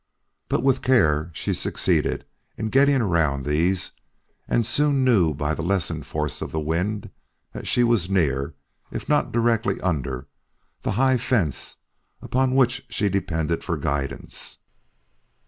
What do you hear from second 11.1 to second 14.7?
fence upon which she depended for guidance.